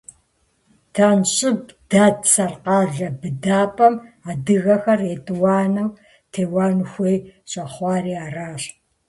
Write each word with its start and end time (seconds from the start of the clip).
Тэн 0.93 1.19
щӏыб 1.33 1.59
дэт 1.89 2.17
Саркъалэ 2.33 3.07
быдапӏэм 3.19 3.95
адыгэхэр 4.29 5.01
етӏуанэу 5.13 5.89
теуэн 6.31 6.77
хуей 6.91 7.17
щӏэхъуари 7.51 8.13
аращ. 8.25 8.63